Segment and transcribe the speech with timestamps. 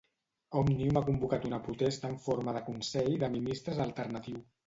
[0.61, 4.43] Òmnium ha convocat una protesta en forma de consell de ministres alternatiu.